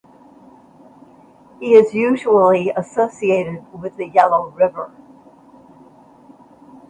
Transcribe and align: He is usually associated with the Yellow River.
He 1.59 1.75
is 1.75 1.93
usually 1.93 2.71
associated 2.71 3.71
with 3.71 3.97
the 3.97 4.07
Yellow 4.07 4.49
River. 4.49 4.89